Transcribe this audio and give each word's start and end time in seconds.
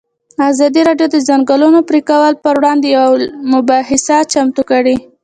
ازادي 0.49 0.81
راډیو 0.89 1.07
د 1.11 1.15
د 1.15 1.17
ځنګلونو 1.29 1.79
پرېکول 1.89 2.33
پر 2.43 2.55
وړاندې 2.59 2.87
یوه 2.95 3.09
مباحثه 3.53 4.17
چمتو 4.31 4.61
کړې. 4.71 4.95